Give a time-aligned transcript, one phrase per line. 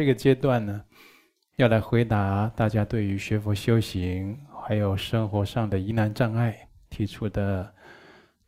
[0.00, 0.82] 这个阶段呢，
[1.56, 7.70] 要来回答大家对于学佛修行还有生活上的疑难障碍提出的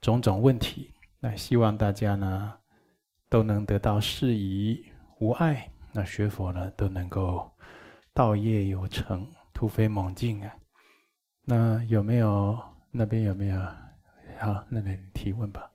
[0.01, 0.95] 种种问题。
[1.21, 2.55] 那希望大家呢
[3.29, 4.83] 都能得到适宜
[5.21, 7.53] 无碍，那学佛呢都能够
[8.15, 10.57] 道业有成，突飞猛进啊！
[11.45, 12.59] 那有没有
[12.91, 13.61] 那边有没有？
[14.39, 15.71] 好，那边提问吧。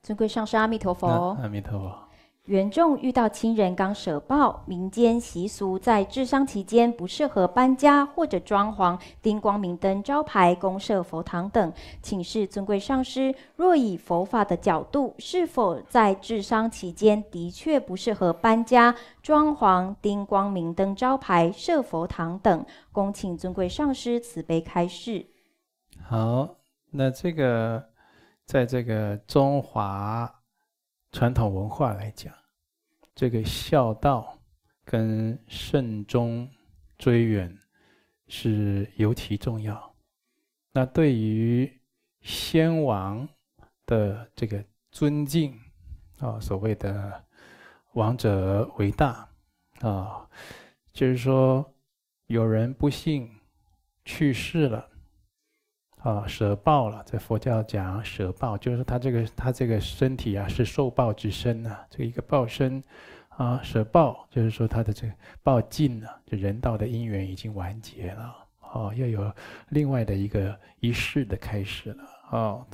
[0.00, 1.36] 尊贵上师阿弥陀佛。
[1.42, 2.03] 阿弥陀佛。
[2.44, 11.72] 缘众遇到亲人刚舍报，民间习俗在治丧期间不适合搬家或者装潢、钉光明灯招牌、公设佛堂等。
[12.02, 22.66] 请示尊贵上师，若以佛法的角度，是否在治丧期间的确不适合搬家、装潢、钉光明灯招牌、设佛堂等？
[22.92, 25.24] 恭请尊贵上师慈悲开示。
[25.98, 26.56] 好，
[26.90, 27.82] 那这个
[28.44, 30.30] 在这个中华。
[31.14, 32.34] 传统文化来讲，
[33.14, 34.36] 这个孝道
[34.84, 36.50] 跟慎终
[36.98, 37.56] 追远
[38.26, 39.94] 是尤其重要。
[40.72, 41.80] 那对于
[42.20, 43.28] 先王
[43.86, 45.56] 的这个尊敬
[46.18, 47.24] 啊，所谓的
[47.92, 49.28] 王者为大
[49.82, 50.28] 啊，
[50.92, 51.64] 就是说
[52.26, 53.30] 有人不幸
[54.04, 54.90] 去世了。
[56.04, 62.84] 啊，舍报了，在佛教讲舍报，就是他这个他这个身体啊是受报之身呐、这个一个报身，
[63.30, 68.36] 啊，舍报就是说他的这个报尽了，就人道的因缘已经完结了，
[68.74, 69.32] 哦，要有
[69.70, 72.66] 另外的一个仪式的开始了，哦，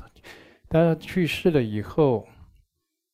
[0.69, 2.27] 他去世了以后，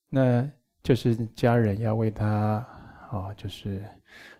[0.08, 0.50] 那
[0.82, 2.66] 就是家人要为他，
[3.12, 3.84] 哦，就是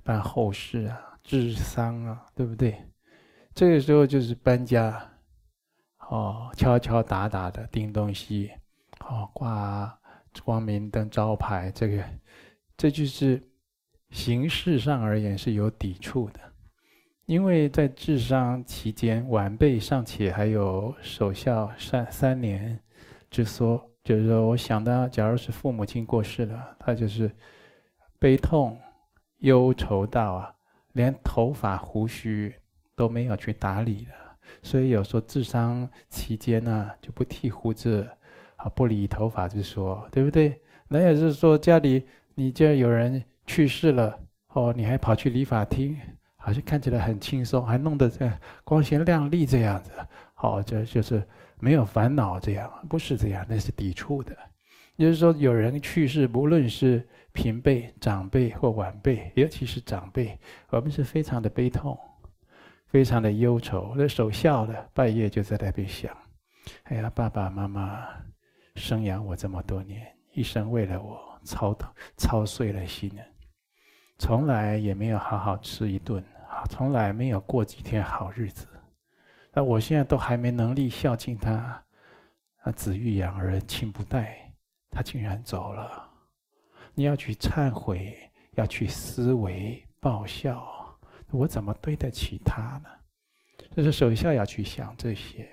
[0.02, 2.82] 办后事啊、治丧啊，对不对？
[3.52, 5.06] 这个时候就是搬家。
[6.08, 8.50] 哦，敲敲打打的钉东西，
[9.00, 9.98] 哦，挂
[10.44, 12.04] 光明灯招牌，这个，
[12.76, 13.42] 这就是
[14.10, 16.40] 形式上而言是有抵触的，
[17.26, 22.78] 因为在治丧期间，晚辈尚且还有守孝三三年
[23.28, 27.28] 之说，就是说，我想到，假如是父母亲过世了，他就是
[28.20, 28.78] 悲痛、
[29.38, 30.54] 忧愁到啊，
[30.92, 32.54] 连头发胡须
[32.94, 34.25] 都没有去打理的。
[34.62, 38.06] 所以有时候治丧期间呢、就不剃胡子，
[38.56, 40.60] 啊，不理头发之说，对不对？
[40.88, 44.18] 那也是说家里你既然有人去世了，
[44.52, 45.96] 哦，你还跑去理发厅，
[46.36, 49.90] 好像看起来很轻松，还弄得这样光鲜亮丽这样子，
[50.34, 51.22] 好、哦，这就是
[51.58, 54.36] 没有烦恼这样，不是这样，那是抵触的。
[54.98, 60.38] 就是说，有人去世，不论是平辈、长辈或晚辈，尤其是长辈，
[60.70, 61.98] 我们是非常的悲痛。
[62.86, 66.16] 非常的忧愁，那守孝的半夜就在那边想：
[66.84, 68.06] 哎呀，爸爸妈妈
[68.76, 71.76] 生养我这么多年，一生为了我操
[72.16, 73.10] 操碎了心，
[74.18, 78.66] 从来也没有好好吃一顿啊，从来没有过几天好日子。
[79.52, 81.82] 那我现在都还没能力孝敬他，
[82.62, 84.52] 啊，子欲养而亲不待，
[84.90, 86.08] 他竟然走了。
[86.94, 88.16] 你要去忏悔，
[88.52, 90.75] 要去思维报效。
[91.36, 92.90] 我怎么对得起他呢？
[93.76, 95.48] 就是首先要去想这些，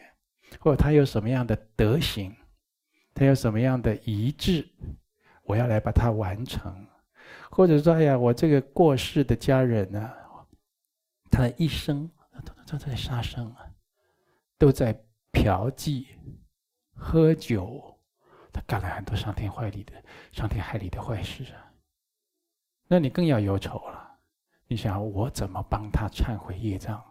[0.60, 2.34] 或者他有什么样的德行，
[3.14, 4.68] 他有什么样的遗志，
[5.44, 6.88] 我要来把它完成。
[7.52, 10.12] 或者说，哎呀，我这个过世的家人呢，
[11.30, 12.10] 他的一生
[12.44, 13.70] 都都在杀生啊，
[14.58, 14.98] 都在
[15.32, 16.08] 嫖妓、
[16.96, 18.00] 喝酒，
[18.52, 19.94] 他干了很多伤天害理的、
[20.32, 21.72] 伤天害理的坏事啊。
[22.88, 24.03] 那你更要忧愁了。
[24.68, 27.04] 你想我怎么帮他忏悔业障，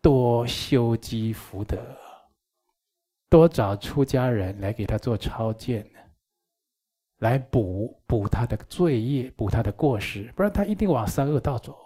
[0.00, 1.78] 多修积福德，
[3.28, 5.86] 多找出家人来给他做超荐，
[7.18, 11.78] 来补补他的罪业，补他的过失，不然他一定往三恶道走。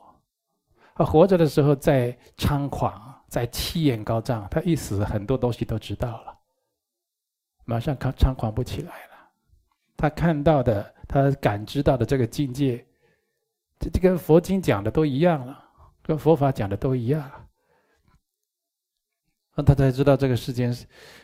[0.94, 6.38] 他活着的时候在猖狂，在气焰高涨，他一死很多东西都知道了，
[7.64, 9.30] 马上看猖狂不起来了。
[9.96, 12.86] 他看到的，他感知到的这个境界。
[13.78, 15.64] 这这跟佛经讲的都一样了，
[16.02, 17.46] 跟佛法讲的都一样了，
[19.56, 20.74] 那他才知道这个世间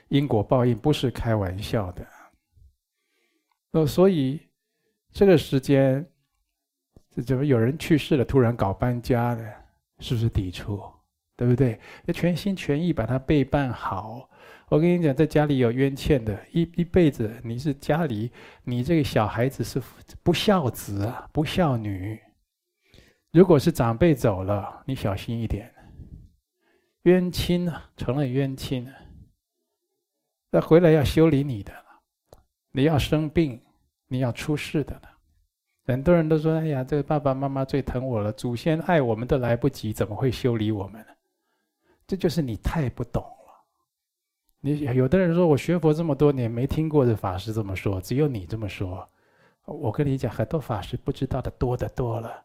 [0.08, 2.06] 因果报应不是开玩笑的。
[3.70, 4.40] 那所以
[5.12, 6.04] 这个时间，
[7.10, 9.54] 这怎么有人去世了，突然搞搬家的，
[10.00, 10.82] 是不是抵触？
[11.36, 11.80] 对不对？
[12.04, 14.28] 要全心全意把它备办好。
[14.68, 18.30] 我跟你讲，在家里有冤欠的，一一辈子你是家里，
[18.62, 19.82] 你这个小孩子是
[20.22, 22.20] 不孝子啊，不孝女。
[23.32, 25.72] 如果是长辈走了，你小心一点。
[27.02, 28.94] 冤亲啊，成了冤亲啊，
[30.50, 31.72] 那回来要修理你的，
[32.72, 33.62] 你要生病，
[34.08, 35.00] 你要出事的，
[35.86, 41.12] 很多人都说：“哎呀，这个爸爸妈妈最疼我了，祖先爱我们都来不及，怎么会修理我们呢？”
[42.06, 43.64] 这就是你太不懂了。
[44.60, 49.08] 你有的人说：“我学佛这么多年，没听过这法师这么说，只有你这么说。”
[49.64, 52.44] 我跟你讲，很多法师不知道的多得多了。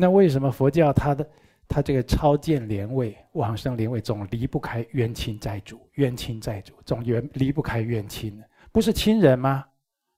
[0.00, 1.28] 那为什么佛教它的
[1.66, 5.90] 它这个超荐莲位、往生莲位总离不开冤亲债主？
[5.94, 8.44] 冤亲债主总冤离不开冤亲呢？
[8.70, 9.64] 不是亲人吗？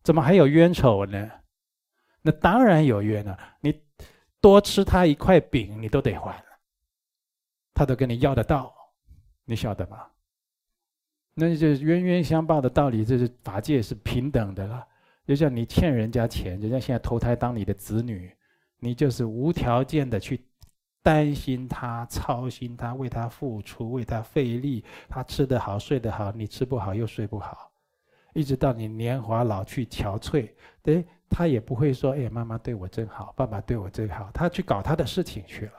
[0.03, 1.31] 怎么还有冤仇呢？
[2.21, 3.39] 那当然有冤了。
[3.61, 3.75] 你
[4.39, 6.45] 多吃他一块饼，你都得还，
[7.73, 8.75] 他都跟你要得到，
[9.47, 10.07] 你晓得吗？
[11.33, 14.87] 那就冤冤相报的道理，这是法界是平等的了。
[15.27, 18.31] 就像你欠人家钱，人家现在投胎当你的子女，
[18.81, 20.45] 你就是无条件的去
[21.03, 24.85] 担心他、操心他、为他付出、为他费力。
[25.09, 27.71] 他吃得好、睡得好，你吃不好又睡不好，
[28.35, 30.51] 一直到你年华老去、憔悴，
[30.83, 31.07] 对。
[31.33, 35.73] 他也不会说：“哎，妈妈对我真好，爸爸对我真好。”他去搞他的事情去了。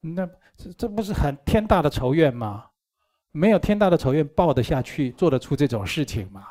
[0.00, 0.24] 那
[0.56, 2.66] 这这不是很天大的仇怨吗？
[3.32, 6.46] 没有天大的仇怨报得下去，做得出这种事情吗？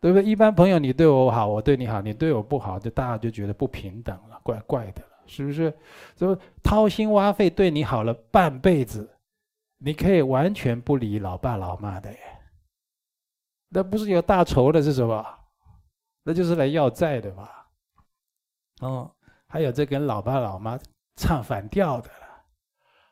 [0.00, 0.24] 对不对？
[0.24, 5.72] 一般朋友，你对我好，我对你好，你对我不好，就大家就觉得不平等了，怪怪的了，是不是？
[6.14, 9.08] 就掏心挖肺对你好了半辈子，
[9.78, 12.18] 你可以完全不理老爸老妈的耶。
[13.68, 15.26] 那不是有大仇的是什么？
[16.22, 17.48] 那就是来要债的嘛，
[18.80, 19.10] 哦，
[19.48, 20.78] 还有这跟老爸老妈
[21.16, 22.44] 唱反调的了，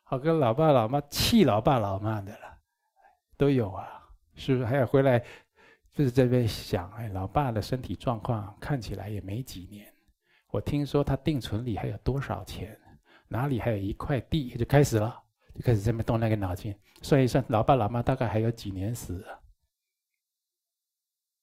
[0.04, 2.58] 好跟老爸老妈气老爸老妈的了，
[3.36, 4.02] 都有啊，
[4.34, 4.66] 是不是？
[4.66, 5.22] 还要回来
[5.94, 9.86] 就是这边想，哎，老爸的身体状况看起来也没几年，
[10.50, 12.76] 我听说他定存里还有多少钱，
[13.28, 15.22] 哪里还有一块地，就开始了，
[15.54, 19.24] 就开始这边动那个脑筋，算一算，老爸老妈大概还有几年死。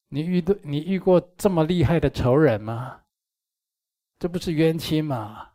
[0.09, 3.01] 你遇到你遇过这么厉害的仇人吗？
[4.19, 5.49] 这不是冤亲吗？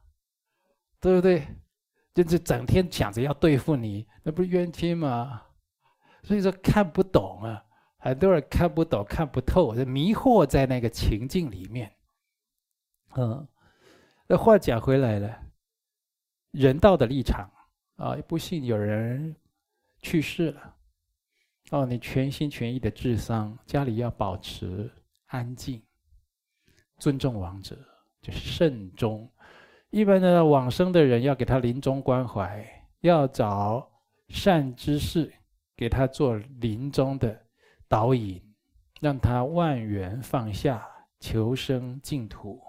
[0.99, 1.47] 对不对？
[2.15, 5.43] 就是整天想着要对付你，那不是冤亲吗？
[6.23, 7.63] 所以说看不懂啊，
[8.09, 11.93] 很多人看不懂、看不透，就迷惑在那个情境里面。
[13.17, 13.47] 嗯，
[14.29, 15.37] 那话讲回来了，
[16.53, 17.51] 人道的立场
[17.97, 19.35] 啊，不幸有人
[19.99, 20.75] 去世了。
[21.71, 24.89] 哦，你全心全意的治丧，家里要保持
[25.27, 25.83] 安静，
[26.99, 27.77] 尊重亡者，
[28.23, 29.29] 就是慎终。
[29.91, 32.65] 一般的往生的人要给他临终关怀，
[33.01, 33.91] 要找
[34.29, 35.33] 善知识
[35.77, 37.46] 给他做临终的
[37.89, 38.43] 导引，
[39.01, 40.87] 让他万缘放下，
[41.21, 42.61] 求生净土。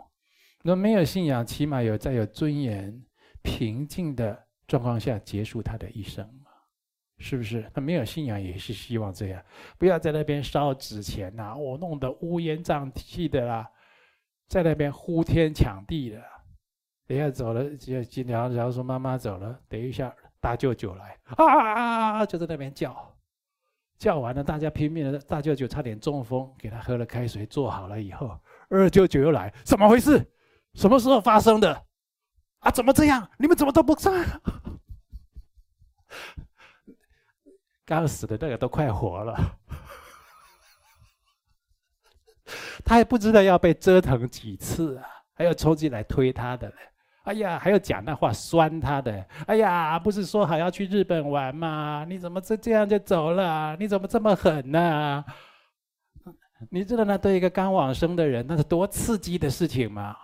[0.63, 3.03] 那没有信仰，起码有在有尊严、
[3.41, 6.29] 平静的状况下结束他的一生。
[7.19, 7.67] 是不是？
[7.73, 9.43] 他没有信仰也是希望这样，
[9.79, 13.67] 不要在那边烧纸钱呐、我、弄得乌烟瘴气的啦，
[14.47, 16.21] 在那边呼天抢地的。
[17.07, 23.16] 等下走了，就就然后然后说妈妈走了，等一下大舅舅来啊啊啊，就在那边叫，
[23.97, 28.39] 叫完了，大家拼命的，大舅舅差点中风，给他喝了开水，坐好了以后，
[28.69, 30.23] 二舅舅又来，怎么回事？
[30.73, 31.85] 什么时候发生的？
[32.59, 33.29] 啊，怎么这样？
[33.37, 34.11] 你们怎么都不在？
[37.85, 39.57] 刚死的那个都快活了，
[42.83, 46.71] 他还不知道要被折腾几次啊，还要冲进来推他的，
[47.27, 52.05] 哎呀，还要讲那话酸他的，哎呀，不是说好要去日本玩吗？
[52.07, 53.75] 你怎么这这样就走了？
[53.77, 55.25] 你怎么这么狠呢？
[56.69, 60.15] 你知道那对一个刚往生的人那是多刺激的事情吗？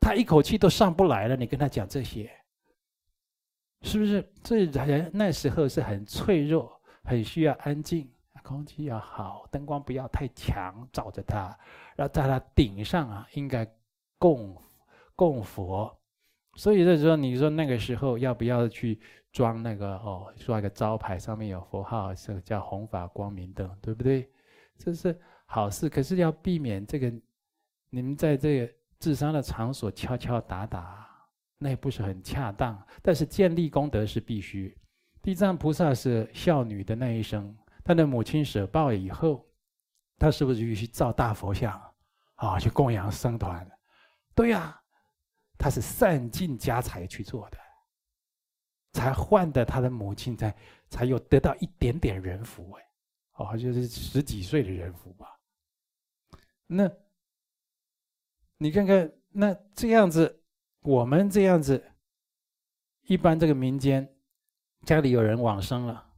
[0.00, 2.30] 他一口气都上不来了，你跟他讲这些。
[3.82, 8.10] 是不是这人那时候是很脆弱，很需要安静，
[8.42, 11.54] 空气要好，灯光不要太强照着他，
[11.94, 13.68] 然后在他顶上啊，应该
[14.18, 14.56] 供
[15.16, 15.92] 供佛。
[16.54, 19.00] 所以就是说，你说那个时候要不要去
[19.32, 24.30] 装那个哦，装一个招牌上面有佛号，这个叫弘法光明灯，对不对？
[24.78, 27.12] 这是好事，可是要避免这个
[27.90, 31.04] 你们在这个治丧的场所敲敲打打。
[31.58, 34.76] 那也不是很恰当，但是建立功德是必须。
[35.22, 39.42] 地藏菩萨是孝女的那一生，她的母亲舍报以后，
[40.18, 41.72] 她是不是去造大佛像
[42.34, 42.58] 啊？
[42.58, 43.66] 去供养僧团？
[44.34, 44.78] 对呀、
[45.58, 47.58] 他是散尽家财去做的，
[48.92, 50.54] 才换得他的母亲才
[50.88, 52.88] 才有得到一点点人福哎，
[53.34, 55.38] 哦，就是十几岁的人福吧。
[56.66, 56.90] 那
[58.58, 60.42] 你看看，那这样子。
[60.82, 61.82] 我们这样子，
[63.08, 64.08] 一般这个民间
[64.84, 66.12] 家里有人往生了，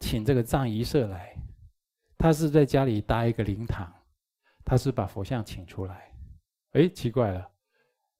[0.00, 1.36] 请这个葬仪社来，
[2.16, 3.92] 他是在家里搭一个灵堂，
[4.64, 6.10] 他是把佛像请出来。
[6.72, 7.50] 哎，奇怪了，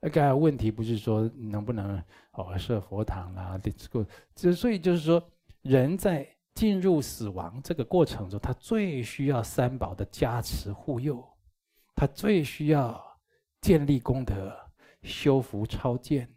[0.06, 2.00] 那个问题不是说能不能
[2.34, 5.20] 哦设佛堂啦，这个，之所以就是说，
[5.62, 11.20] 人在进入死亡这个过程中，他最需要三宝的加持护佑，
[11.96, 13.04] 他最需要
[13.60, 14.56] 建立功德、
[15.02, 16.32] 修福超荐，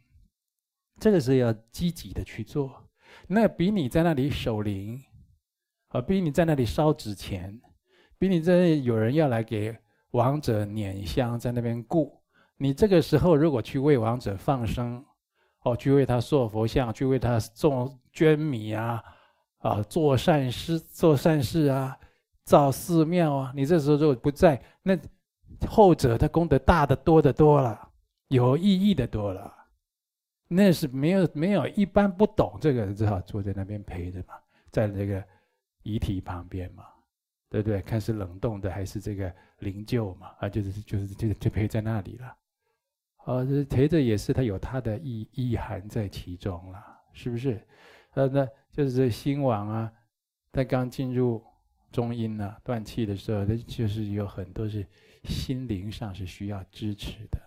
[0.99, 2.89] 这个是要积极的去做。
[3.27, 4.99] 那比你在那里守灵，
[5.89, 7.61] 啊，比你在那里烧纸钱，
[8.17, 9.77] 比你在那里有人要来给。
[10.13, 12.18] 亡者拈香在那边顾，
[12.61, 15.03] 你这个时候如果去为亡者放生，
[15.61, 19.01] 哦，去为他塑佛像，去为他种捐米啊，
[19.59, 21.97] 啊，做善事做善事啊，
[22.43, 24.95] 造寺庙啊，你这时候如果不在，那
[25.67, 27.89] 后者的功德大得多得多了，
[28.27, 29.51] 有意义的多了，
[30.49, 34.35] 那是没有没有一般不懂这个人只好坐在那边陪着嘛，
[34.69, 35.23] 在这个
[35.83, 36.83] 遗体旁边嘛。
[37.51, 37.81] 对不对？
[37.81, 40.27] 看是冷冻的还是这个灵柩嘛？
[40.37, 42.31] 啊，就是就是就就陪在那里了。
[43.29, 46.83] 哦，这陪着也是它有它的意意涵在其中了，
[47.13, 47.63] 是不是？
[48.15, 49.93] 呃，那就是这兴亡啊，
[50.51, 51.43] 他刚进入
[51.91, 54.83] 中阴呢，断气的时候，那就是有很多是
[55.25, 57.39] 心灵上是需要支持的。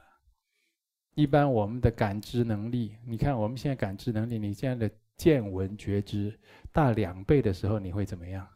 [1.16, 6.38] 一般我们的感知能力，你看我们现在感知能力，你现在的见闻觉知
[6.70, 8.46] 大两倍的时候，你会怎么样？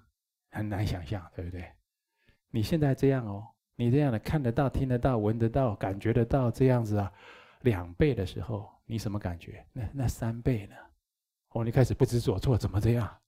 [0.53, 1.73] 很难想象，对不对？
[2.53, 3.45] 你现在这样哦，
[3.77, 7.13] 你这样的看得到、听得到、闻得到、感觉得到这样子啊，
[7.61, 9.65] 两倍的时候，你什么感觉？
[9.73, 10.75] 那那三倍呢？
[11.51, 13.19] 哦，你开始不知所措，怎么这样？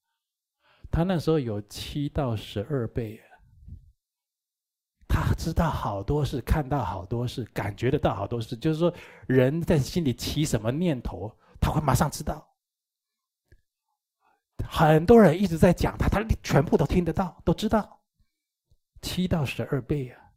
[0.91, 3.21] 他那时候有七到十二倍，
[5.07, 8.93] 他知道好多事，看到好多事，感觉得到好多事，就是说
[9.27, 12.47] 人在心里起什么念头，他会马上知道。
[14.67, 18.01] 很多人一直在讲他，他全部都听得到，都知道，
[19.03, 20.28] 七到十二倍啊！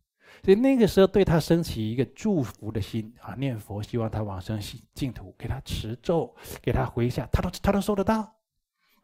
[0.44, 4.60] 所以那个时候对他升起一个祝福的心啊，念佛希望他往生
[4.94, 8.34] 净土，给他持咒，给他回向，他都他都收得到。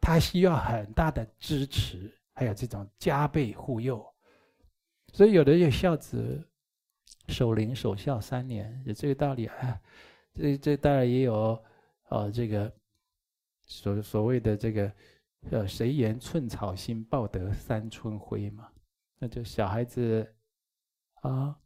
[0.00, 4.04] 他需要很大的支持，还有这种加倍护佑。
[5.12, 6.46] 所以有的有孝子
[7.28, 9.80] 守灵守孝三年，有这个道理啊。
[10.34, 11.62] 这这当然也有
[12.08, 12.72] 呃这个
[13.66, 14.92] 所所谓的这个。
[15.52, 18.68] 呃，谁言寸草心，报得三春晖嘛？
[19.20, 20.34] 那就小孩子
[21.22, 21.56] 啊，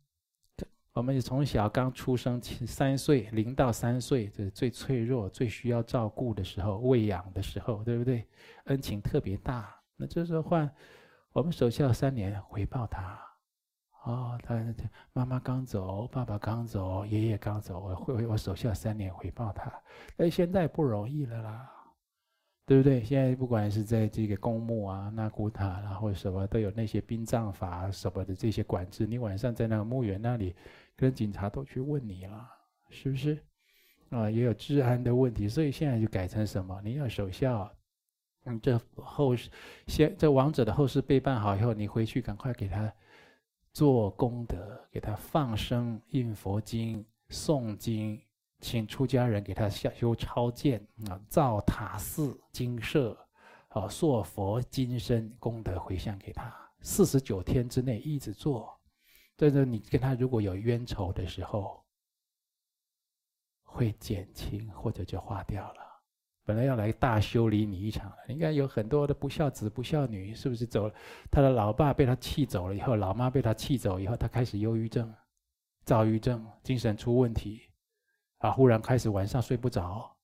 [0.93, 8.27] 我们从小刚出生，三岁零到三岁，这是最脆弱、最需要照顾的时候，喂养的时候，对不对？
[8.65, 9.75] 恩情特别大。
[9.97, 10.71] 那这时候换
[11.33, 13.19] 我们守孝三年回报他。
[14.05, 14.55] 哦，他
[15.13, 19.73] 妈妈刚走，爸爸刚走，爷爷刚走，我会我守孝三年回报他。
[20.17, 21.71] 但现在不容易了啦。
[22.65, 23.03] 对不对？
[23.03, 29.05] 现在不管是在这个公墓啊、那古塔啦，或者什么，都有那些殡葬法什么的这些管制。
[29.07, 30.55] 你晚上在那个墓园那里，
[30.97, 32.49] 跟警察都去问你了，
[32.89, 33.37] 是不是？
[34.11, 36.81] 啊，也有治安的问题，所以现在就改成什么？
[36.85, 37.69] 你要守孝，
[38.45, 39.51] 嗯，这后事
[39.89, 42.93] 先这亡者的后事备办好以后，你回去赶快给他
[43.73, 48.21] 做功德，给他放生、印佛经、诵经。
[48.63, 53.19] 请出家人给他修超荐啊，造塔寺、精舍，
[53.69, 56.51] 啊，塑佛金身功德回向给他。
[56.81, 58.73] 四十九天之内一直做，
[59.37, 61.85] 这是你跟他如果有冤仇的时候，
[63.65, 65.83] 会减轻或者就化掉了。
[66.45, 70.95] 本来要来大修理你一场，应该有很多的不孝子、不孝女，是不是走了？
[71.31, 75.13] 他的老爸被他气走了以后，老妈被他气走以后，他开始忧郁症、
[75.85, 77.63] 躁郁症、精神出问题。
[78.43, 80.17] 啊，忽然开始晚上睡不着，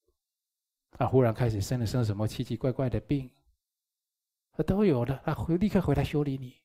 [0.99, 3.31] 啊，忽然开始生了生什么奇奇怪怪的病，
[4.57, 6.57] 啊，都有的，啊，会立刻回来修理你，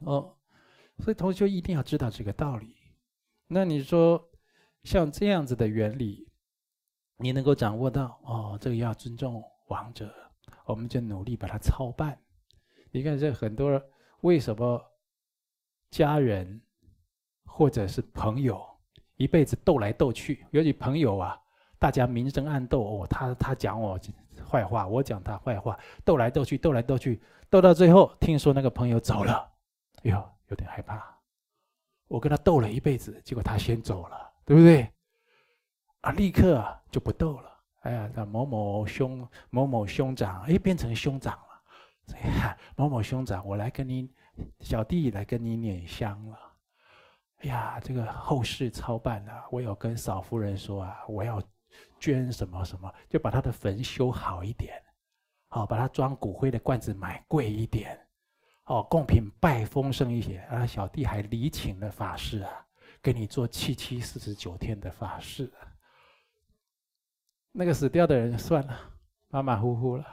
[0.00, 0.36] 哦，
[0.98, 2.76] 所以同学一定要知道这个道理。
[3.46, 4.30] 那你说
[4.82, 6.30] 像这样子的原理，
[7.16, 10.14] 你能够掌握到哦，这个要尊重王者，
[10.66, 12.20] 我们就努力把它操办。
[12.90, 13.82] 你看这很多
[14.20, 14.92] 为什么
[15.90, 16.60] 家人
[17.46, 18.77] 或者是朋友？
[19.18, 21.38] 一辈子斗来斗去，尤其朋友啊，
[21.78, 24.00] 大家明争暗斗哦，他他讲我
[24.48, 27.20] 坏话，我讲他坏话，斗来斗去，斗来斗去，
[27.50, 29.46] 斗到最后，听说那个朋友走了，
[30.04, 31.04] 哎呦，有点害怕。
[32.06, 34.88] 我跟他斗了一辈子，结果他先走了，对不对？
[36.00, 37.50] 啊，立刻就不斗了。
[37.80, 42.56] 哎呀，某某兄某某兄长，哎，变成兄长了。
[42.76, 44.10] 某某兄长，我来跟你
[44.60, 46.38] 小弟来跟你拈香了。
[47.38, 51.40] 哎呀，这个后事操办啊，我有跟嫂夫人说啊，我要
[52.00, 54.82] 捐什么什么，就把他的坟修好一点，
[55.48, 57.96] 好，把他装骨灰的罐子买贵一点，
[58.64, 62.50] 哦，贡品拜丰盛一些啊，小弟还礼请了法师啊，
[63.00, 65.52] 给你做七七四十九天的法事。
[67.52, 68.80] 那个死掉的人算了，
[69.28, 70.04] 马马虎虎了，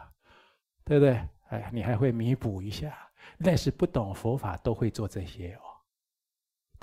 [0.84, 1.28] 对不对？
[1.50, 2.96] 哎，你还会弥补一下。
[3.38, 5.75] 那是不懂佛法都会做这些哦。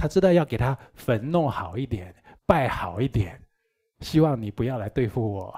[0.02, 2.12] 他知道要给他坟弄好一点，
[2.44, 3.40] 拜好一点，
[4.00, 5.54] 希望你不要来对付我。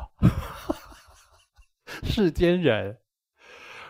[2.05, 2.99] 世间人，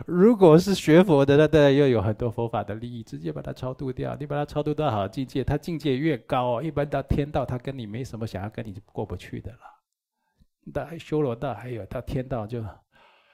[0.06, 4.14] 如果是学佛的，那当然又有很多佛法的利益，直接把它超度掉。
[4.14, 9.58] 你把它超度到好境界，他境界越高，一般到天道，他跟你没什么想要跟你过不去的了。
[10.72, 12.64] 到修罗道还有到天道就，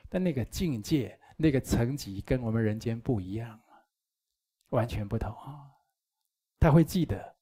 [0.08, 3.60] 但那个境界、那个层级跟我们人间不一样，
[4.70, 5.36] 完全不同。
[6.60, 7.34] 他会记得，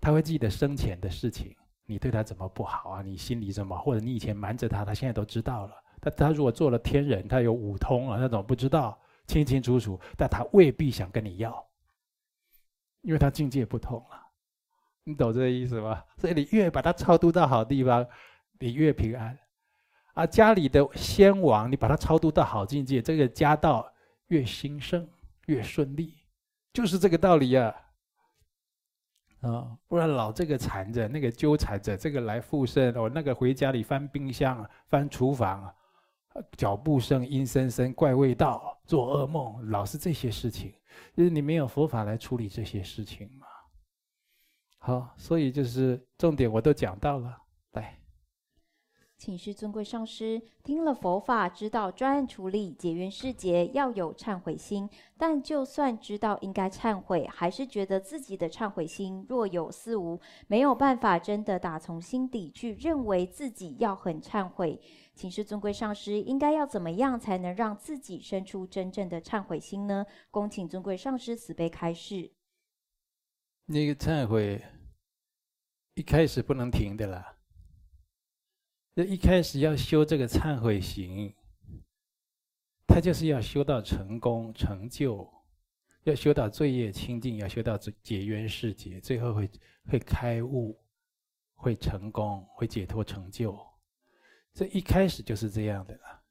[0.00, 3.02] 他会记得生前的事情，你对他怎么不好啊？
[3.02, 5.74] 你心里怎么，或者你以前瞒着他，他现在都知道了。
[6.00, 11.66] 他他如果做了天人，他有五通啊，那种不知道清清楚楚，但他未必想跟你要，
[13.00, 14.28] 因为他境界不同了。
[15.04, 16.04] 你懂这个意思吗？
[16.18, 18.06] 所以你越把他超度到好地方，
[18.58, 19.38] 你越平安。
[20.14, 23.90] 啊，家里的先王，你把他超度到好境界，这个家道
[24.26, 25.08] 越兴盛，
[25.46, 26.14] 越顺利，
[26.72, 27.74] 就是这个道理啊。
[29.40, 35.74] 啊，不然老这个缠着，那个纠缠着，这个来复身，我那个回家里翻冰箱、翻厨房。
[36.56, 40.72] 脚步声阴森森，怪味道，做噩梦，老是这些事情，
[41.12, 43.46] 就是你没有佛法来处理这些事情嘛。
[44.78, 47.36] 好，所以就是重点我都讲到了，
[49.20, 64.80] 请示尊贵上师，听了佛法，知道专案处理结缘世结要有忏悔心，但就算知道应该忏悔，还是觉得自己的忏悔心若有似无，没有办法真的打从心底去认为自己要很忏悔。
[65.14, 70.06] 请示尊贵上师，应该要怎么样才能让自己生出真正的忏悔心呢？
[70.30, 72.32] 恭请尊贵上师慈悲开示。
[73.66, 74.64] 那个忏悔
[75.92, 77.36] 一开始不能停的啦。
[78.94, 81.32] 这一开始要修这个忏悔行，
[82.86, 85.30] 他就是要修到成功成就，
[86.02, 89.48] 要修到罪业清净，要修到解冤释结，最后会
[89.84, 90.76] 会开悟，
[91.54, 93.56] 会成功，会解脱成就。
[94.52, 96.22] 这一开始就是这样的啦。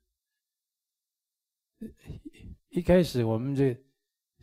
[2.67, 3.73] 一开始我们这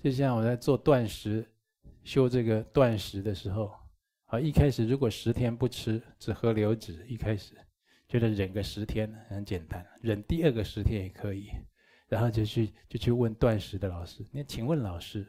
[0.02, 1.46] 就像我在做断食，
[2.02, 3.74] 修这个断食的时候，
[4.24, 7.54] 啊，一开始如果十天不吃，只喝流质，一开始。
[8.08, 11.50] 觉得忍个十天很简单，忍第二个十天也可以，
[12.08, 14.24] 然后就去就去问断食的老师。
[14.32, 15.26] 那请问老师，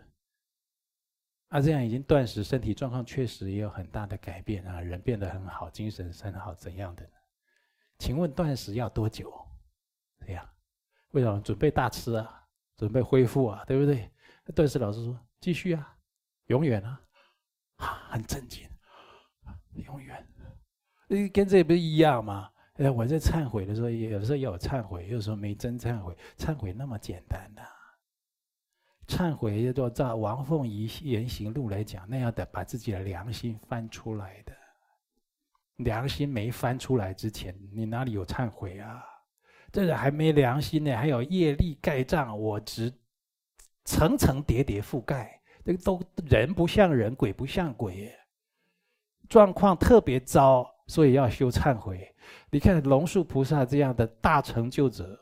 [1.48, 7.10] 啊，这样已经断食，身体状况确实也有很大的改变啊，人变得很好，精神很好，怎样的？
[7.98, 9.34] 请问断食要多久？
[10.20, 10.48] 这样，
[11.12, 12.48] 为什么准备大吃啊？
[12.76, 13.64] 准备恢复啊？
[13.66, 14.12] 对不对？
[14.54, 15.98] 断食老师说继续啊，
[16.46, 17.02] 永远啊，
[17.78, 18.70] 啊，很震惊，
[19.74, 20.28] 永远，
[21.34, 22.52] 跟这不一样吗？
[22.78, 26.16] 哎，我在忏悔的时候，有时候有忏悔，有时候没真忏悔。
[26.38, 27.62] 忏悔那么简单的，
[29.08, 34.54] 忏悔要做照王凤仪言行录来讲，那样的把自己的良心翻出来的。
[35.78, 39.04] 良心没翻出来之前，你哪里有忏悔啊？
[39.72, 42.94] 这个还没良心呢，还有业力盖障，我执
[43.86, 48.16] 层层叠叠覆盖，这个都人不像人，鬼不像鬼，
[49.28, 50.77] 状况特别糟。
[50.88, 52.14] 所以要修忏悔。
[52.50, 55.20] 你看龙树菩萨这样的大成就者，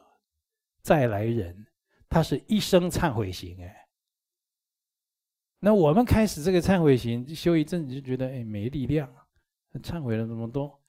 [0.81, 1.65] 再来人，
[2.07, 3.87] 他是一生忏悔行哎。
[5.59, 9.11] 那我们开始这个忏悔行修一阵子，就觉得哎没力量，
[9.81, 10.79] 忏悔了那么多，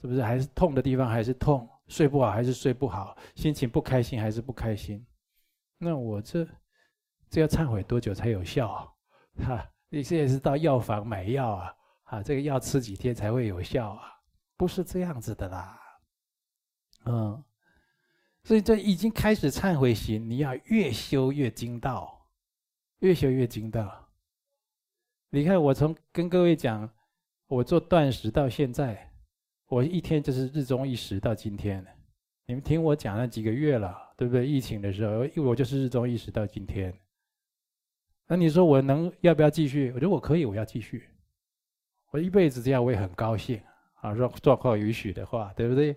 [0.00, 5.04] 是不是还是痛的地方还是痛，睡不好还是睡不好，心情不开心还是不开心？
[5.78, 6.46] 那我这
[7.28, 8.86] 这要忏悔多久才有效啊？
[9.44, 11.74] 哈，你现在是到药房买药啊？
[12.12, 14.02] 啊，这个药吃几天才会有效啊？
[14.58, 15.80] 不是这样子的啦，
[17.06, 17.42] 嗯，
[18.44, 22.28] 所以这已经开始忏悔行，你要越修越精到，
[22.98, 24.10] 越修越精到。
[25.30, 26.86] 你看我从跟各位讲，
[27.46, 29.10] 我做断食到现在，
[29.68, 31.82] 我一天就是日中一食到今天，
[32.44, 34.46] 你们听我讲了几个月了，对不对？
[34.46, 36.94] 疫情的时候，我就是日中一食到今天。
[38.26, 39.88] 那你说我能要不要继续？
[39.92, 41.08] 我觉得我可以，我要继续，
[42.12, 43.60] 我一辈子这样，我也很高兴。
[44.00, 45.96] 啊，状状况允许的话，对不对？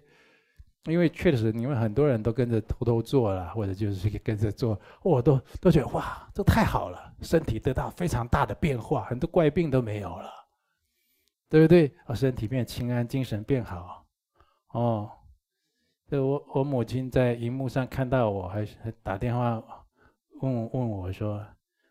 [0.83, 10.29] 因为确实，你们很多人都跟着偷偷做了，或者就是 跟着做，我都都觉得哇，这太好了，身体得到非常大的变化，很多怪病都没有了，
[11.49, 11.91] 对不对？
[12.05, 14.05] 啊，身体变轻安，精神变好，
[14.73, 15.09] 哦，
[16.07, 19.59] 这我我母亲在荧幕上看到我，还还打电话
[20.41, 21.43] 问问我说，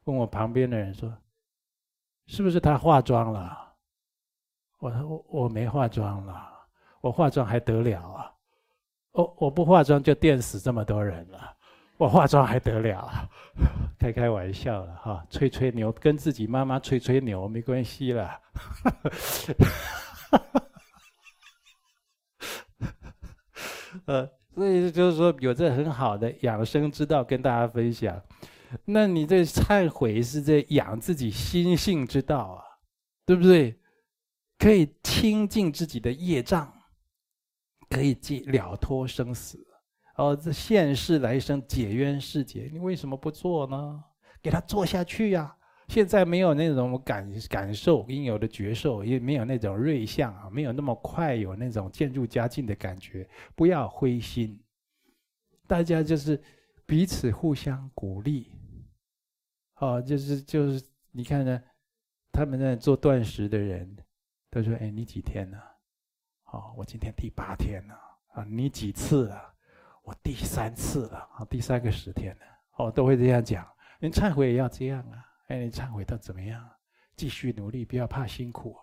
[0.04, 1.12] 问我旁边的人说
[2.28, 3.62] ：“是不是他化妆了？”
[4.78, 6.52] 我说：“我我没化妆了，
[7.00, 8.30] 我化妆还得了啊？
[9.12, 11.56] 我我不化妆就电死这么多人了，
[11.96, 13.28] 我化妆还得了啊？
[13.98, 18.30] 开开玩笑了哈，吹吹牛，跟自己妈妈吹吹牛没关系了。
[24.06, 28.20] ”呃，所以就是说，有这很好的养生之道跟大家分享。
[28.84, 32.64] 那你这忏悔是在养自己心性之道啊，
[33.24, 33.78] 对不对？
[34.58, 36.72] 可以清净自己的业障，
[37.88, 39.58] 可以解了脱生死。
[40.16, 44.04] 哦，这现世来生解冤释结，你为什么不做呢？
[44.40, 45.56] 给他做下去呀、啊！
[45.88, 53.28] 现在没有那种感感受应有的觉受，也没有那种瑞相啊，没有那么快有那种渐入佳境的感觉。
[53.54, 54.62] 不要灰心，
[55.66, 56.40] 大家就是
[56.86, 58.52] 彼此互相鼓励。
[59.76, 61.62] 哦，就是就是，你看呢，
[62.30, 63.96] 他们在做断食的人，
[64.54, 65.58] 他说：“哎，你几天了？
[66.52, 67.94] 哦，我今天第八天了。
[68.34, 69.54] 啊，你几次了？
[70.04, 71.18] 我第三次了。
[71.18, 72.42] 啊，第三个十天了。
[72.76, 73.68] 哦，都会这样讲。
[73.98, 75.26] 你忏悔也要这样啊！
[75.48, 76.64] 哎，你忏悔到怎么样？
[77.16, 78.82] 继续努力，不要怕辛苦啊。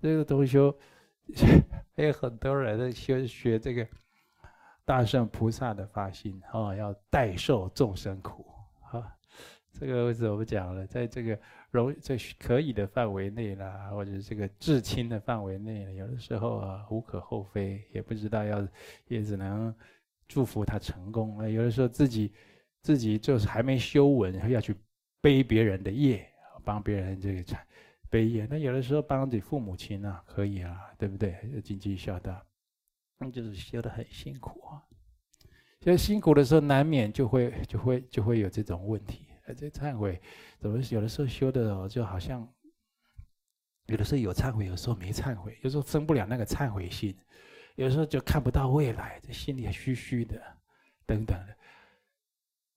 [0.00, 0.74] 这个同修，
[1.94, 3.86] 还有很多人在学学这个
[4.84, 8.46] 大圣菩萨的发心，哦，要代受众生苦，
[8.90, 9.14] 啊。
[9.72, 10.86] 这个为什么讲了？
[10.86, 11.38] 在这个
[11.72, 18.68] 容在可以的范围内啦，或者这个至亲的范围内，有的时候啊无可厚非，也不知道要，
[19.08, 19.74] 也只能
[20.28, 21.36] 祝福他成功。
[21.38, 22.30] 那，有的时候自己
[22.82, 24.76] 自己就是还没修稳，要去
[25.22, 26.28] 背别人的业，
[26.62, 27.66] 帮别人这个产
[28.10, 28.46] 背业。
[28.50, 31.34] 那有的时候帮自己父母亲啊，可以啊，对不对？
[31.64, 32.44] 经济孝道，
[33.18, 34.84] 那就是修得很辛苦啊。
[35.80, 39.26] 所以辛苦的时候，难免就会就会就会有这种问题。
[39.56, 40.20] 这忏悔，
[40.58, 42.46] 怎么有的时候修的哦，就好像
[43.86, 47.16] 有的时候有忏悔，有时候没忏悔，有时候生不了那个忏悔心，
[47.74, 50.40] 有时候就看不到未来，这心里虚虚的，
[51.04, 51.56] 等等的。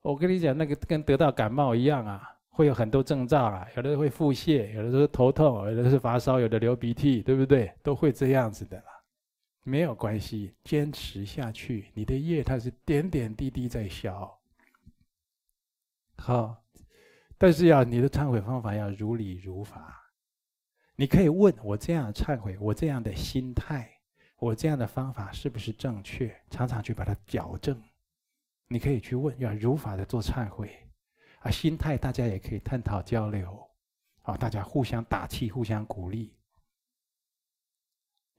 [0.01, 7.71] 我跟你讲，那个跟得到感冒一样啊，会有很多症状啊，有的会腹泻，有的是头痛，有的是发烧，有的流鼻涕，对不对？
[7.81, 8.85] 都会这样子的啦，
[9.63, 14.39] 没有关系，坚持下去，你的业它是点点滴滴在消。
[16.17, 16.65] 好，
[17.37, 20.01] 但是要你的忏悔方法要如理如法。
[20.95, 23.91] 你可以问我这样忏悔，我这样的心态，
[24.37, 26.33] 我这样的方法是不是正确？
[26.49, 27.81] 常常去把它矫正。
[28.67, 30.75] 你可以去问，要如法的做忏悔
[31.39, 31.51] 啊。
[31.51, 33.69] 心态大家也可以探讨交流，
[34.21, 36.33] 啊，大家互相打气，互相鼓励。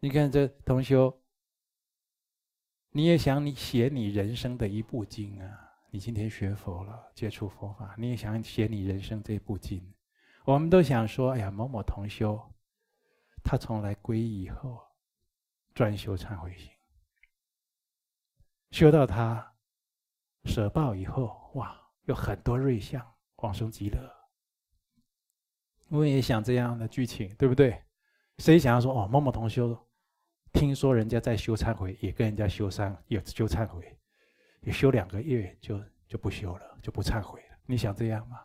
[0.01, 1.23] 你看这同修，
[2.91, 5.66] 你也想你写你人生的一部经啊。
[5.91, 9.83] 你今天学佛了，接触佛法，你也想写你人生这部经。
[10.45, 12.41] 我们都想说，哎呀，某某同修，
[13.43, 14.81] 他从来皈依以后，
[15.75, 16.71] 专修忏悔心，
[18.71, 19.55] 修到他
[20.45, 24.13] 舍报以后，哇，有很多瑞相，往生极乐。
[25.89, 27.83] 我也想这样的剧情，对不对？
[28.39, 29.77] 谁想要说，哦，某某同修，
[30.53, 33.97] 听说人家在修忏悔，也跟人家修三，也修忏悔。
[34.61, 37.57] 你修两个月就就不修了，就不忏悔了。
[37.67, 38.41] 你想这样吗？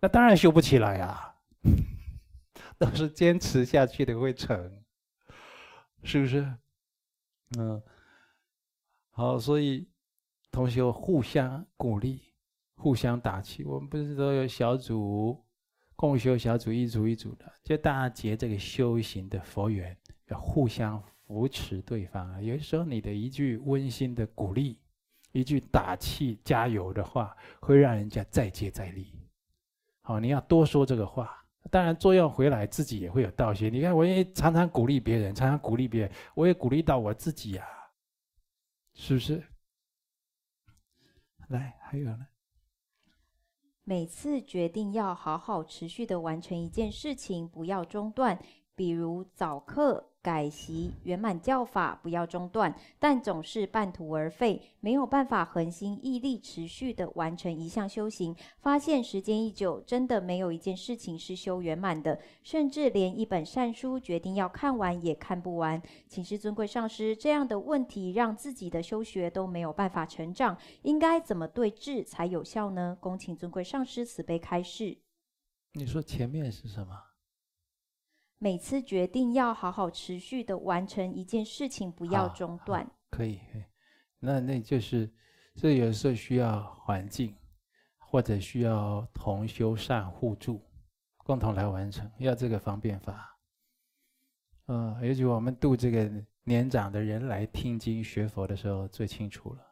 [0.00, 1.34] 那当然修不起来啊！
[2.78, 4.82] 都是坚持下去的会成，
[6.04, 6.54] 是不是？
[7.58, 7.82] 嗯，
[9.10, 9.88] 好，所以
[10.50, 12.34] 同学互相鼓励，
[12.76, 13.64] 互相打气。
[13.64, 15.42] 我们不是都有小组
[15.94, 19.96] 共修小组一组一组的，就大家结这个修行的佛缘，
[20.28, 22.44] 要互相扶持对方。
[22.44, 24.78] 有时候你的一句温馨的鼓励。
[25.38, 29.12] 一句打气加油的话，会让人家再接再厉。
[30.00, 31.44] 好，你要多说这个话。
[31.70, 33.68] 当然，作用回来，自己也会有道谢。
[33.68, 37.66] 你看，我也常常鼓励别人，常常鼓励别人，我也鼓励到我自己呀，
[38.94, 39.42] 是不是？
[41.48, 42.26] 来，还有呢。
[43.84, 48.42] 每次决定要好好持续的完成一件事情，不要中断，
[48.74, 50.12] 比如早课。
[50.26, 58.34] 改习圆满教法，不要中断，但总是半途而废，没有办法恒心毅力持续的完成一项修行。
[58.58, 65.80] 发现时间一久，真的没有一件事情是修圆满的，甚至连一本善书决定要看完也看不完。
[66.08, 72.98] 请示尊贵上师，这样的问题让自己的修学都没有办法成长，应该怎么对治才有效呢？
[72.98, 74.98] 恭请尊贵上师慈悲开示。
[75.74, 77.05] 你说前面是什么？
[78.38, 82.86] 每次决定要好好持续的完成一件事情，不要中断。
[83.10, 83.40] 可以，
[84.18, 85.10] 那那就是，
[85.54, 87.34] 这有时候需要环境，
[87.96, 90.60] 或者需要同修善互助，
[91.18, 93.38] 共同来完成，要这个方便法。
[94.66, 96.10] 嗯，尤其我们度这个
[96.44, 99.66] 年长的人来听经学佛的时候最清楚了。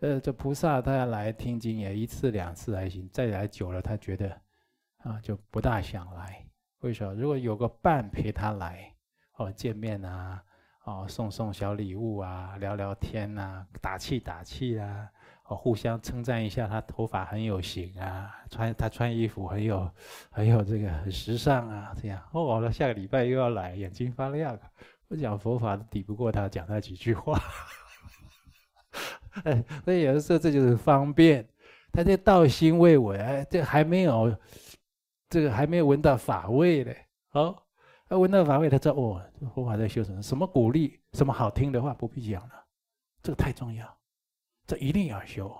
[0.00, 4.40] 呃，这菩萨他要来听经也一次两次还行，再来久了他觉得
[4.98, 6.43] 啊就不大想来。
[6.84, 7.14] 为什么？
[7.14, 8.92] 如果有个伴陪他来，
[9.36, 10.42] 哦，见面啊，
[10.84, 15.08] 哦，送送小礼物啊，聊聊天啊，打气打气啊。
[15.46, 19.90] 哦，互相称赞一下，他头发很有型啊，穿他穿衣服很有，
[20.30, 24.58] 很有这个很时尚啊，这样哦，那下个礼拜又要来，眼睛发亮。
[25.08, 27.38] 我讲佛法都抵不过他讲那几句话，
[29.44, 31.46] 哎，所以有的时候这就是方便，
[31.92, 34.34] 他这道心未稳，哎，这还没有，
[35.28, 36.92] 这个还没有闻到法味呢。
[37.32, 37.62] 哦，
[38.08, 39.20] 他闻到法味，他知道哦，
[39.54, 40.22] 佛法在修什么？
[40.22, 42.66] 什么鼓励，什么好听的话不必讲了，
[43.22, 43.98] 这个太重要。
[44.66, 45.54] 这一定要修。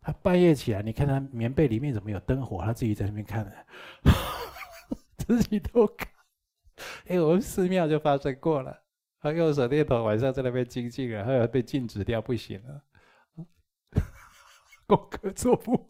[0.00, 2.60] 他半夜起来，你看他棉被里面怎么有灯火？
[2.62, 3.66] 他自己在那边看的，
[5.18, 6.08] 自己都看。
[7.06, 8.82] 哎，我们寺庙就发生过了，
[9.20, 12.82] 他用手电筒晚上在那边精进了，后来被禁止掉，不行了，
[14.86, 15.88] 功课做不完。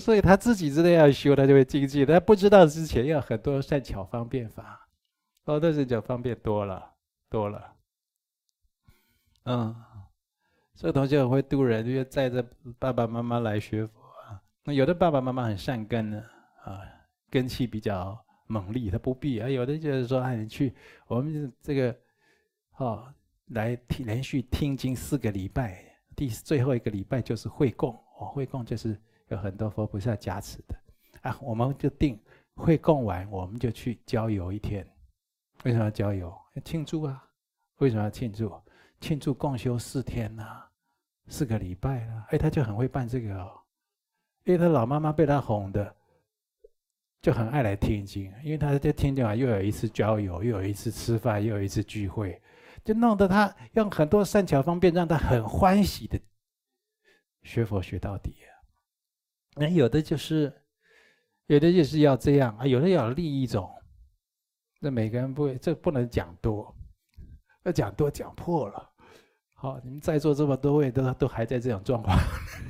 [0.00, 2.04] 所以他自己知道要修，他就会精进。
[2.04, 4.88] 他不知道之前要很多善巧方便法，
[5.44, 6.94] 哦，那是就方便多了，
[7.30, 7.72] 多了。
[9.44, 9.74] 嗯。
[10.80, 12.40] 这个同学很会度人，就载着
[12.78, 14.40] 爸爸妈妈来学佛啊。
[14.62, 16.22] 那有的爸爸妈妈很善根呢，
[16.62, 16.78] 啊，
[17.28, 19.48] 根气比较猛烈，他不必啊。
[19.48, 20.72] 有的就是说，哎，你去
[21.08, 21.96] 我们这个，
[22.76, 23.12] 哦，
[23.46, 28.96] 来听连续听经四个礼拜，第最后一个礼拜就是会供，哦，会供就是
[29.28, 30.74] 有很多佛菩萨加持的
[31.22, 31.38] 啊。
[31.40, 32.20] 我们就定
[32.54, 34.86] 会供完，我们就去郊游一天。
[35.64, 36.34] 为什么要郊游？
[36.54, 37.24] 要庆祝啊！
[37.78, 38.52] 为什么要庆祝？
[39.00, 40.64] 庆祝共修四天呐、啊。
[41.30, 43.52] 四个礼拜了，哎，他就很会办这个哦，
[44.44, 45.94] 因为他老妈妈被他哄的，
[47.20, 52.40] 就很爱来听经，因为他在听经啊，又有一次郊游，又有一次吃饭，又有一次聚会，
[52.82, 56.18] 就弄得他用很多善巧方便，让他很欢喜的
[57.42, 58.36] 学佛学到底。
[59.58, 60.52] 那有的就是，
[61.46, 63.68] 有的就是要这样啊，有的要立一种，
[64.80, 66.74] 那每个人不，这不能讲多，
[67.64, 68.90] 要讲多讲破了。
[69.54, 72.16] 好，你们在座这么多位都都还在这种状况，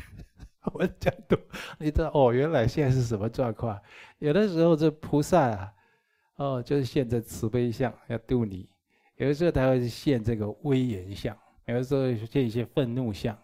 [0.73, 1.39] 我讲多，
[1.79, 3.79] 你知道哦，原来现在是什么状况？
[4.19, 5.73] 有的时候这菩萨啊，
[6.37, 8.67] 哦，就是现着慈悲相要度你；
[9.17, 13.37] 有的时候他会现这个威严相，有的时候现一些愤怒相。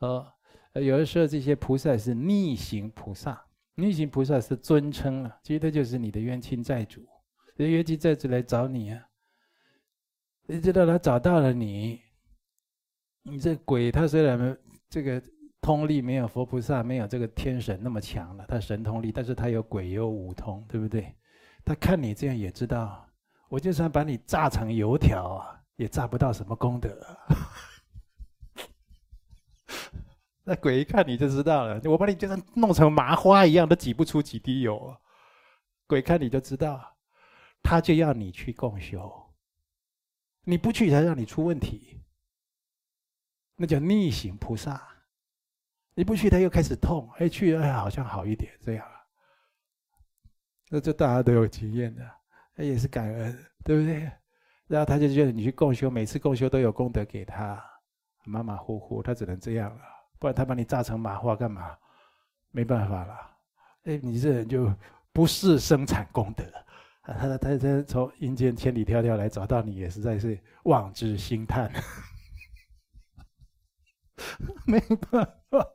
[0.00, 0.30] 哦，
[0.80, 7.06] 有的时候这些菩萨是逆行菩萨，逆行菩萨是尊称啊，其实他就是你的冤亲债主，
[7.56, 9.08] 这冤亲债主来找你啊，
[10.46, 12.00] 你知道他找到了你。
[13.24, 14.58] 你这鬼，他虽然
[14.88, 15.22] 这个
[15.60, 21.14] 通力没有佛菩萨没有这个天神那么强了，他神通力，但是他有鬼有五通，对不对？
[21.64, 23.08] 他看你这样也知道，
[23.48, 26.90] 我就算把你炸成油条啊，也炸不到什么功德。
[30.44, 34.96] 那鬼一看你就知道了，我把你就像弄成麻花一样，都挤不出几滴油。
[35.86, 36.96] 鬼看你就知道，
[37.62, 39.34] 他就要你去共修，
[40.44, 42.00] 你不去才让你出问题。
[43.56, 44.82] 那叫逆行菩萨，
[45.94, 48.88] 你不去，他又开始痛；哎，去，哎，好像好一点，这样。
[50.70, 52.10] 那这大家都有经验的，
[52.56, 54.10] 那也是感恩，对不对？
[54.66, 57.62] 然后他就觉得你去共修，每次共修都有功德给他，
[58.24, 59.82] 马马虎虎，他只能这样了，
[60.22, 61.76] 不然他把你炸成麻花干嘛？
[62.52, 63.12] 没办法了。
[63.82, 64.72] 哎，你这人就
[65.12, 66.44] 不是生产功德，
[67.02, 71.72] 他他他他从阴间千里迢迢来找到你，也实在是望之兴叹。
[74.64, 74.78] 没
[75.10, 75.68] 办法，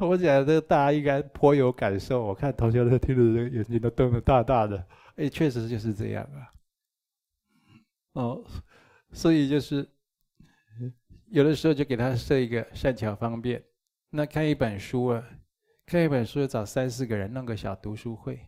[0.00, 2.24] 我讲这大家应该颇有感受。
[2.24, 4.84] 我看同学都听着，这个眼睛都瞪得大大的。
[5.14, 6.50] 哎，确实就是这样啊。
[8.14, 8.44] 哦，
[9.12, 9.88] 所以就是
[11.30, 13.62] 有的时候就给他设一个善巧方便。
[14.10, 15.24] 那看一本书啊，
[15.86, 18.40] 看一本书找三四个人弄个小读书会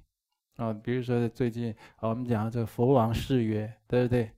[0.56, 0.72] 啊。
[0.72, 4.30] 比如说最近我们讲这个佛王誓约，对不对？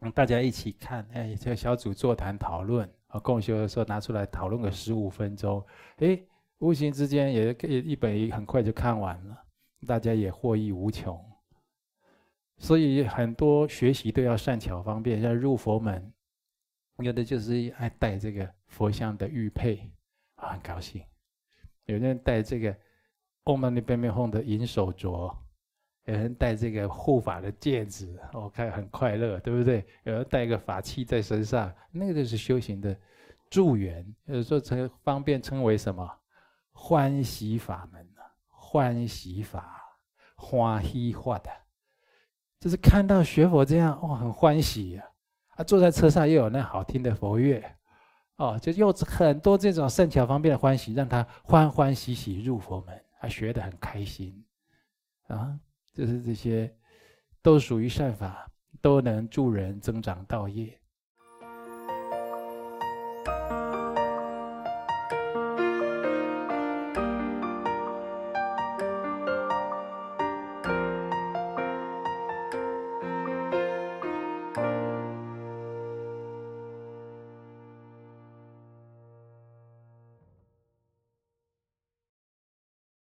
[0.00, 2.88] 嗯，大家一起看，哎，这个小组座谈讨论。
[3.08, 5.64] 啊，共修的时候拿出来讨论个十五分钟，
[5.98, 6.20] 哎，
[6.58, 9.44] 无形之间也可以一本很快就看完了，
[9.86, 11.16] 大家也获益无穷。
[12.58, 16.12] 所以很多学习都要善巧方便，像入佛门，
[16.98, 19.90] 有的就是爱戴这个佛像的玉佩，
[20.36, 21.02] 很高兴；
[21.84, 22.76] 有人戴这个
[23.44, 25.34] 嗡嘛呢呗咪吽的银手镯。
[26.04, 29.84] 有人戴这个护法的戒指，我看很快乐，对不对？
[30.04, 32.96] 有人带个法器在身上，那个就是修行的
[33.50, 36.08] 助缘，有时候称方便称为什么？
[36.70, 39.82] 欢喜法门啊，欢喜法，
[40.36, 41.50] 欢喜法的，
[42.60, 45.04] 就是看到学佛这样哦，很欢喜呀、
[45.56, 47.62] 啊，坐在车上又有那好听的佛乐，
[48.36, 54.44] 哦，就又很多这种善巧方便的欢喜，让他欢欢喜喜入佛门，他学得很开心，
[55.28, 55.58] 啊，
[55.94, 56.72] 就是这些，
[57.42, 58.48] 都属于善法，
[58.80, 60.78] 都能助人增长道业。